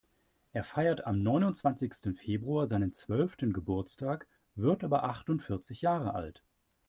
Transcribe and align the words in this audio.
Er 0.51 0.63
feiert 0.63 1.05
am 1.05 1.21
neunundzwanzigsten 1.21 2.15
Februar 2.15 2.65
seinen 2.65 2.91
zwölften 2.91 3.53
Geburtstag, 3.53 4.27
wird 4.55 4.83
aber 4.83 5.03
achtundvierzig 5.03 5.83
Jahre 5.83 6.15
alt. 6.15 6.43